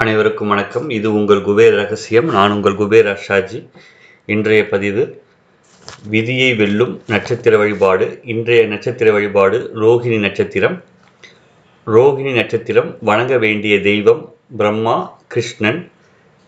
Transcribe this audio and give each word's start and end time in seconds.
அனைவருக்கும் 0.00 0.50
வணக்கம். 0.52 0.84
இது 0.96 1.08
உங்கள் 1.18 1.40
குபேர் 1.46 1.74
ரகசியம். 1.78 2.28
நான் 2.34 2.52
உங்கள் 2.56 2.76
குபேர் 2.80 3.08
அஷாஜி 3.12 3.58
இன்றைய 4.34 4.68
பதிவு 4.72 5.02
விதியை 6.12 6.50
வெல்லும் 6.60 6.92
நட்சத்திர 7.06 7.56
வழிபாடு. 7.56 8.06
இன்றைய 8.24 8.66
நட்சத்திர 8.66 9.12
வழிபாடு 9.16 9.58
ரோகிணி 9.82 10.18
நட்சத்திரம். 10.26 10.76
ரோகிணி 11.86 12.32
நட்சத்திரம் 12.34 12.90
வணங்க 13.10 13.38
வேண்டிய 13.38 13.80
தெய்வம் 13.80 14.22
பிரம்மா 14.60 14.96
கிருஷ்ணன் 15.26 15.80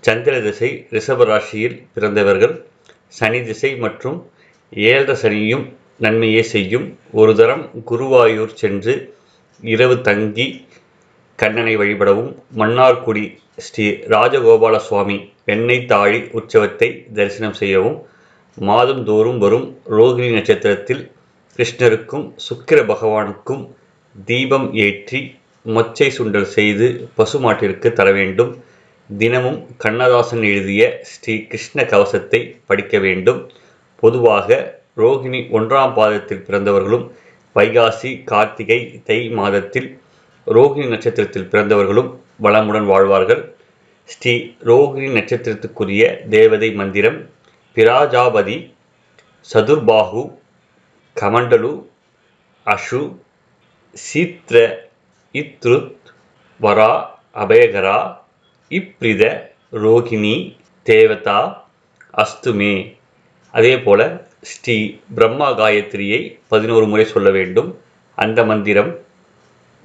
சந்திர 0.00 0.40
திசை 0.40 0.70
ரிஷப 0.96 1.26
ராசியில் 1.32 1.76
பிறந்தவர்கள் 1.94 2.54
சனி 3.20 3.42
திசை 3.50 3.76
மற்றும் 3.76 4.18
ஏழரை 4.72 5.16
சனியும் 5.24 5.66
நன்மையே 6.06 6.42
செய்யும். 6.54 6.86
ஒரு 7.12 7.34
தரம் 7.42 7.64
குருவாயூர் 7.90 8.54
சென்று 8.62 8.94
இரவு 9.62 10.00
தங்கி 10.00 10.48
கண்ணனை 11.40 11.74
வழிபடவும் 11.80 12.30
மன்னார்குடி 12.60 13.24
ஸ்ரீ 13.66 13.84
ராஜகோபால 14.12 14.76
சுவாமி 14.86 15.16
எண்ணெய் 15.44 15.86
தாழி 15.92 16.18
உற்சவத்தை 16.38 16.88
தரிசனம் 17.16 17.56
செய்யவும் 17.60 17.98
மாதந்தோறும் 18.58 19.38
வரும் 19.38 19.66
ரோகிணி 19.96 20.30
நட்சத்திரத்தில் 20.34 21.02
கிருஷ்ணருக்கும் 21.58 22.26
சுக்கிர 22.46 22.78
பகவானுக்கும் 22.90 23.62
தீபம் 24.28 24.68
ஏற்றி 24.86 25.20
மொச்சை 25.66 26.08
சுண்டல் 26.18 26.50
செய்து 26.56 26.86
பசுமாட்டிற்கு 27.18 27.88
தர 27.92 28.08
வேண்டும். 28.12 28.52
தினமும் 29.10 29.58
கண்ணதாசன் 29.76 30.44
எழுதிய 30.50 30.82
ஸ்ரீ 31.12 31.34
கிருஷ்ண 31.52 31.84
கவசத்தை 31.84 32.40
படிக்க 32.66 32.98
வேண்டும். 32.98 33.40
பொதுவாக 34.02 34.58
ரோகிணி 34.96 35.40
ஒன்றாம் 35.58 35.94
பாதத்தில் 35.94 36.44
பிறந்தவர்களும் 36.46 37.06
வைகாசி 37.56 38.10
கார்த்திகை 38.24 38.80
தை 39.08 39.20
மாதத்தில் 39.40 39.88
ரோகிணி 40.46 40.88
நட்சத்திரத்தில் 40.88 41.48
பிறந்தவர்களும் 41.50 42.16
வளமுடன் 42.42 42.84
வாழ்வார்கள். 42.84 43.54
ஸ்ரீ 44.04 44.54
ரோகிணி 44.64 45.08
நட்சத்திரத்துக்குரிய 45.14 46.28
தேவதை 46.28 46.72
மந்திரம் 46.72 47.28
பிராஜாபதி 47.74 48.74
சதுர்பாகு 49.52 50.38
கமண்டலு 51.16 51.86
அஷு 52.66 53.16
சீத்ர 54.14 54.74
இத்ருத் 55.32 55.94
வரா 56.60 57.04
அபயகரா 57.34 58.16
இப்ரித 58.68 59.50
ரோகிணி 59.72 60.56
தேவதா 60.82 61.68
அஸ்துமே. 62.16 62.96
அதே 63.50 63.80
போல 63.80 64.26
ஸ்ரீ 64.40 65.00
பிரம்மா 65.14 65.58
காயத்ரியை 65.58 66.40
பதினோரு 66.48 66.86
முறை 66.86 67.04
சொல்ல 67.04 67.30
வேண்டும். 67.30 67.78
அந்த 68.14 68.44
மந்திரம் 68.44 68.98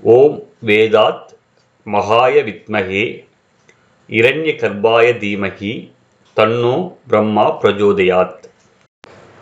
ஓம் 0.02 0.45
வேதாத் 0.68 1.32
மகாய 1.86 2.36
வித்மகே 2.44 3.02
இரண்ய 4.10 4.52
கர்ப்பாய 4.62 5.08
தீமகி 5.24 5.72
தன்னோ 6.38 6.76
பிரம்மா 7.08 7.44
பிரஜோதயாத். 7.62 8.46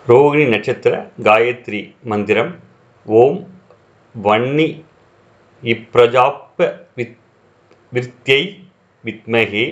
ரோகிணி 0.08 0.46
நட்சத்திர 0.48 0.94
காயத்ரி 1.28 1.82
மந்திரம் 2.04 2.52
ஓம் 3.06 3.40
வன்னி 4.16 4.68
இப்பிரஜாப்ப 5.64 6.68
வித் 6.96 7.16
வித்யை 7.94 8.42
வித்மகே 9.04 9.66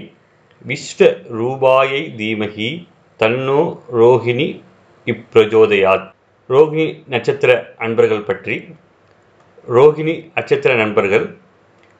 விஸ்வ 0.67 1.09
ரூபாயை 1.39 2.01
தீமகி 2.21 2.69
தன்னோ 3.19 3.61
ரோகிணி 4.01 4.47
இப்பிரஜோதயாத். 5.07 6.07
ரோகிணி 6.49 6.87
நட்சத்திர 7.07 7.51
அன்பர்கள் 7.77 8.27
பற்றி 8.31 8.55
ரோகிணி 9.67 10.13
நட்சத்திர 10.33 10.71
நண்பர்கள் 10.75 11.25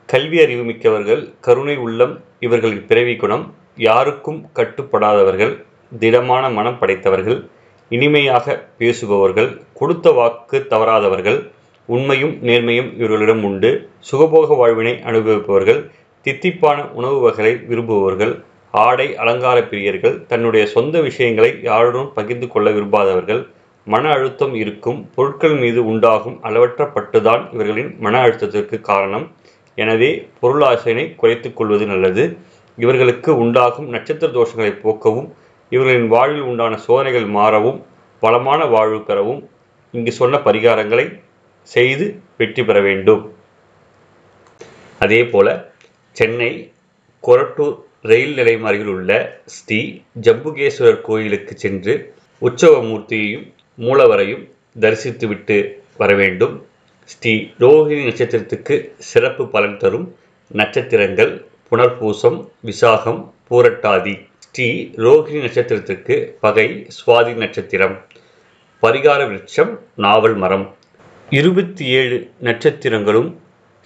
கல்வி 0.09 0.38
அறிவு 0.42 0.64
மிக்கவர்கள் 0.64 1.22
கருணை 1.40 1.76
உள்ளம் 1.78 2.14
இவர்களின் 2.40 2.86
பிறவி 2.86 3.14
குணம் 3.16 3.44
யாருக்கும் 3.80 4.40
கட்டுப்படாதவர்கள் 4.53 5.53
திடமான 6.00 6.44
மனம் 6.50 6.80
படைத்தவர்கள் 6.80 7.38
இனிமையாக 7.92 8.56
பேசுபவர்கள் 8.78 9.50
கொடுத்த 9.73 10.12
வாக்கு 10.12 10.59
தவறாதவர்கள் 10.69 11.40
உண்மையும் 11.90 12.36
நேர்மையும் 12.41 12.90
இவர்களிடம் 12.96 13.44
உண்டு 13.44 13.72
சுகபோக 14.09 14.57
வாழ்வினை 14.57 14.96
அனுபவிப்பவர்கள் 15.03 15.81
தித்திப்பான 16.25 16.78
உணவு 16.91 17.19
வகைகளை 17.19 17.53
விரும்புபவர்கள் 17.68 18.34
ஆடை 18.74 19.07
அலங்கார 19.16 19.57
பிரியர்கள் 19.63 20.19
தன்னுடைய 20.25 20.66
சொந்த 20.68 20.97
விஷயங்களை 21.02 21.52
யாருடன் 21.62 22.12
பகிர்ந்து 22.13 22.47
கொள்ள 22.47 22.68
விரும்பாதவர்கள் 22.72 23.41
மன 23.91 24.03
அழுத்தம் 24.16 24.56
இருக்கும் 24.63 25.00
பொருட்கள் 25.16 25.56
மீது 25.62 25.81
உண்டாகும் 25.91 26.38
அளவற்ற 26.47 26.81
பட்டுதான் 26.96 27.44
இவர்களின் 27.53 27.91
மன 28.06 28.16
அழுத்தத்திற்கு 28.25 28.78
காரணம். 28.90 29.25
எனவே 29.78 30.09
பொருளாசையினை 30.41 31.06
குறைத்துக் 31.22 31.57
கொள்வது 31.59 31.85
நல்லது. 31.91 32.24
இவர்களுக்கு 32.78 33.31
உண்டாகும் 33.44 33.88
நட்சத்திர 33.96 34.30
தோஷங்களை 34.38 34.74
போக்கவும் 34.84 35.30
இவர்களின் 35.72 36.09
வாழ்வில் 36.13 36.47
உண்டான 36.51 36.78
சோதனைகள் 36.85 37.28
மாறவும் 37.38 37.80
வளமான 38.24 38.62
வாழ்வு 38.74 39.00
பெறவும் 39.09 39.41
இங்கு 39.94 40.12
சொன்ன 40.19 40.35
பரிகாரங்களை 40.47 41.06
செய்து 41.69 42.06
வெற்றி 42.40 42.62
பெற 42.68 42.78
வேண்டும். 42.88 43.24
அதே 45.01 45.22
போல 45.34 45.47
சென்னை 46.16 46.51
கொரட்டூர் 47.24 47.75
ரயில் 48.09 48.35
நிலையம் 48.40 48.66
அருகில் 48.69 48.91
உள்ள 48.96 49.12
ஸ்ரீ 49.56 49.80
ஜம்புகேஸ்வரர் 50.25 51.01
கோயிலுக்கு 51.07 51.53
சென்று 51.63 51.94
உற்சவ 52.41 52.75
மூர்த்தியையும் 52.90 53.47
மூலவரையும் 53.78 54.44
தரிசித்துவிட்டு 54.80 55.58
வர 55.98 56.16
வேண்டும் 56.16 56.66
ஸ்ரீ 57.06 57.52
ரோஹிணி 57.59 58.04
நட்சத்திரத்துக்கு 58.09 58.92
சிறப்பு 58.98 59.48
பலன் 59.48 59.78
தரும் 59.78 60.16
நட்சத்திரங்கள் 60.52 61.46
புனர்பூசம் 61.70 62.50
விசாகம் 62.66 63.31
பூரட்டாதி. 63.50 64.28
ஸ்ரீ 64.38 64.92
ரோஹிணி 64.96 65.42
நட்சத்திரத்திற்கு 65.42 66.38
பகை 66.40 66.88
சுவாதி 66.98 67.34
நட்சத்திரம். 67.34 68.06
பரிகார 68.84 69.28
விருட்சம் 69.28 69.80
நாவல் 69.96 70.36
மரம். 70.36 70.76
இருபத்தி 71.30 71.86
ஏழு 71.86 72.30
நட்சத்திரங்களும் 72.44 73.36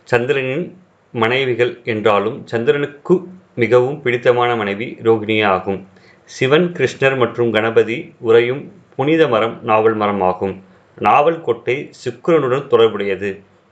சந்திரனின் 0.04 0.78
மனைவிகள் 1.12 1.82
என்றாலும் 1.84 2.48
சந்திரனுக்கு 2.48 3.16
மிகவும் 3.56 4.02
பிடித்தமான 4.02 4.56
மனைவி 4.56 4.98
ரோகிணியே 5.04 5.46
ஆகும். 5.46 5.88
சிவன் 6.24 6.72
கிருஷ்ணர் 6.72 7.18
மற்றும் 7.18 7.52
கணபதி 7.52 8.14
உரையும் 8.20 8.72
புனித 8.98 9.24
மரம் 9.34 9.56
நாவல் 9.70 9.98
மரம் 10.02 10.22
ஆகும் 10.30 10.54
நாவல் 10.98 11.40
கொட்டை 11.48 11.76
சுக்கிரனுடன் 12.02 12.68
தொடர்புடையது. 12.72 13.30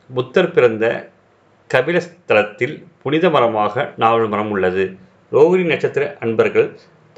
புத்தர் 0.09 0.50
பிறந்த 0.56 0.85
கபிலஸ்தலத்தில் 1.69 2.75
புனித 3.03 3.29
மரமாக 3.35 3.85
நாவல் 4.03 4.28
மரம் 4.34 4.51
உள்ளது. 4.56 4.85
ரோகிணி 5.31 5.66
நட்சத்திர 5.72 6.03
அன்பர்கள் 6.23 6.67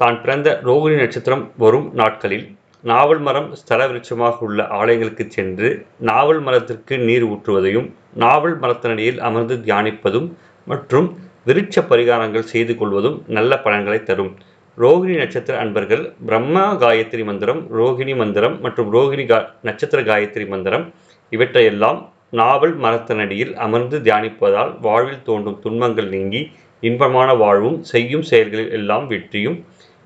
தான் 0.00 0.16
பிறந்த 0.22 0.48
ரோகிணி 0.68 0.96
நட்சத்திரம் 1.02 1.44
வரும் 1.62 1.88
நாட்களில் 2.00 2.46
நாவல் 2.84 3.22
மரம் 3.26 3.48
ஸ்தல 3.60 3.82
விருட்சமாக 3.90 4.44
உள்ள 4.46 4.62
ஆலயங்களுக்கு 4.78 5.24
சென்று 5.36 5.68
நாவல் 6.10 6.42
மரத்திற்கு 6.46 6.96
நீர் 7.08 7.24
ஊற்றுவதையும் 7.32 7.88
நாவல் 8.24 8.56
மரத்தினடியில் 8.64 9.22
அமர்ந்து 9.28 9.56
தியானிப்பதும் 9.66 10.28
மற்றும் 10.66 11.08
விருட்ச 11.48 11.82
பரிகாரங்கள் 11.90 12.50
செய்து 12.52 12.74
கொள்வதும் 12.78 13.18
நல்ல 13.36 13.58
பலன்களை 13.64 13.98
தரும். 14.02 14.32
ரோகிணி 14.82 15.14
நட்சத்திர 15.20 15.54
அன்பர்கள் 15.62 16.02
பிரம்மா 16.28 16.64
காயத்ரி 16.80 17.22
மந்திரம் 17.28 17.60
ரோகிணி 17.76 18.14
மந்திரம் 18.20 18.56
மற்றும் 18.64 18.88
ரோகிணி 18.94 19.24
கா 19.30 19.38
நட்சத்திர 19.66 20.00
காயத்ரி 20.08 20.44
மந்திரம். 20.52 20.84
இவற்றையெல்லாம் 21.32 22.00
நாவல் 22.40 22.74
மரத்தனடியில் 22.84 23.52
அமர்ந்து 23.66 23.98
தியானிப்பதால் 24.06 24.72
வாழ்வில் 24.86 25.24
தோன்றும் 25.28 25.58
துன்பங்கள் 25.64 26.10
நீங்கி 26.16 26.42
இன்பமான 26.82 27.28
வாழ்வும் 27.42 27.78
செய்யும் 27.92 28.26
செயல்களில் 28.30 28.74
எல்லாம் 28.78 29.06
வெற்றியும் 29.12 29.56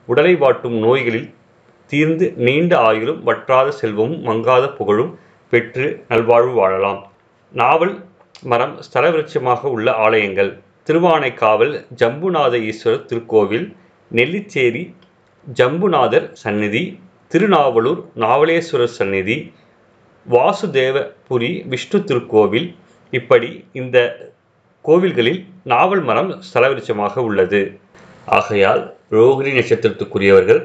உடலை 0.08 0.34
வாட்டும் 0.44 0.78
நோய்களில் 0.84 1.28
தீர்ந்து 1.90 2.26
நீண்ட 2.46 2.72
ஆயுளும் 2.90 3.20
வற்றாத 3.28 3.68
செல்வமும் 3.80 4.22
மங்காத 4.28 4.64
புகழும் 4.78 5.12
பெற்று 5.52 5.86
நல்வாழ்வு 6.10 6.54
வாழலாம். 6.60 7.00
நாவல் 7.54 7.94
மரம் 8.42 8.76
ஸ்தல 8.86 9.04
விருட்சமாக 9.10 9.70
உள்ள 9.76 9.90
ஆலயங்கள் 10.04 10.52
திருவானைக்காவல் 10.88 11.74
ஜம்புநாத 12.00 12.54
ஈஸ்வரர் 12.70 13.06
திருக்கோவில் 13.10 13.68
நெல்லிச்சேரி 14.14 14.82
ஜம்புநாதர் 15.46 16.26
சந்நிதி 16.42 16.82
திருநாவலூர் 17.32 18.00
நாவலேஸ்வரர் 18.24 18.96
சந்நிதி 18.98 19.36
வாசுதேவபுரி 20.30 21.50
விஷ்ணு 21.72 21.98
திருக்கோவில். 22.00 22.68
இப்படி 23.10 23.50
இந்த 23.72 23.96
கோவில்களில் 24.84 25.40
நாவல் 25.64 26.02
மரம் 26.02 26.30
ஸ்தலவிருச்சமாக 26.48 27.14
உள்ளது. 27.28 27.78
ஆகையால் 28.38 28.82
ரோகிணி 29.10 29.52
நட்சத்திரத்துக்குரியவர்கள் 29.58 30.60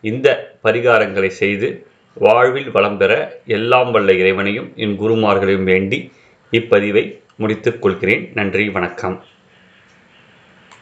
இந்த 0.00 0.28
பரிகாரங்களை 0.64 1.30
செய்து 1.42 1.68
வாழ்வில் 2.14 2.70
வளம் 2.70 2.96
பெற 2.96 3.12
எல்லாம் 3.56 3.90
வல்ல 3.90 4.12
இறைவனையும் 4.12 4.72
என் 4.76 4.96
குருமார்களையும் 5.00 5.68
வேண்டி 5.72 5.98
இப்பதிவை 6.52 7.04
முடித்துக் 7.36 7.82
கொள்கிறேன். 7.82 8.30
நன்றி 8.34 8.64
வணக்கம். 8.70 9.16